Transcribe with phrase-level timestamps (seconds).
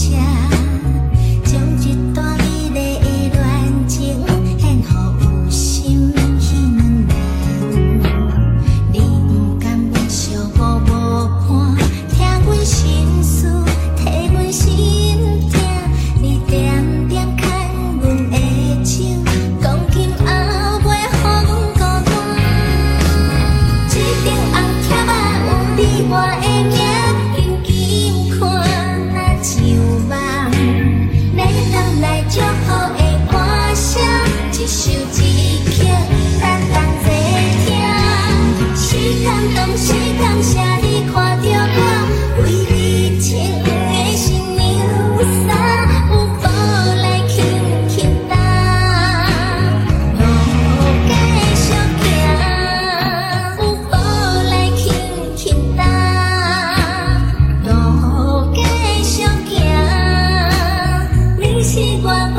[0.00, 0.59] 下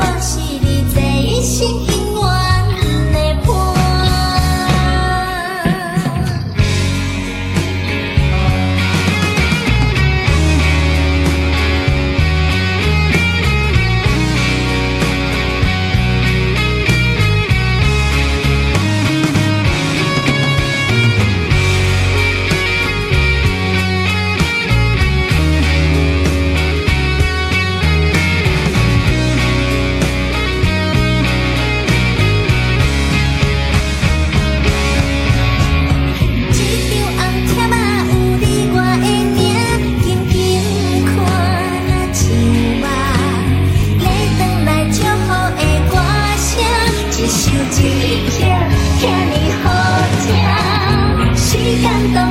[0.02, 0.51] 楽し。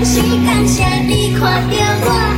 [0.04, 2.31] 是感谢你看着我。